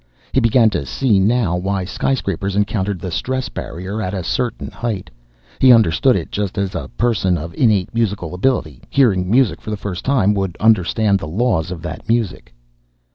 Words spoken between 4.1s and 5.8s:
a certain height. He